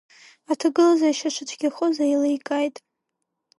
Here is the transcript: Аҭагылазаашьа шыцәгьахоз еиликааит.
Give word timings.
Аҭагылазаашьа 0.51 1.29
шыцәгьахоз 1.35 1.95
еиликааит. 2.05 2.75